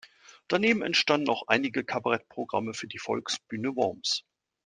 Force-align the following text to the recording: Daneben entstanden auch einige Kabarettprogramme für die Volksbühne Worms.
Daneben 0.47 0.81
entstanden 0.81 1.29
auch 1.29 1.43
einige 1.47 1.83
Kabarettprogramme 1.83 2.73
für 2.73 2.87
die 2.87 2.97
Volksbühne 2.97 3.75
Worms. 3.75 4.23